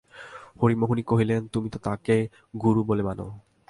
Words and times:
হরিমোহিনী 0.61 1.03
কহিলেন, 1.03 1.41
তুমি 1.47 1.67
তো 1.69 1.79
তাঁকে 1.79 2.15
গুরু 2.61 2.81
বলে 2.83 3.03
মানো। 3.03 3.25